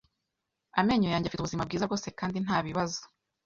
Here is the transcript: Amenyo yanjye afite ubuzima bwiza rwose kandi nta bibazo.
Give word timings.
Amenyo 0.79 1.07
yanjye 1.09 1.25
afite 1.27 1.41
ubuzima 1.41 1.65
bwiza 1.67 1.87
rwose 1.87 2.07
kandi 2.19 2.37
nta 2.45 2.57
bibazo. 2.65 3.01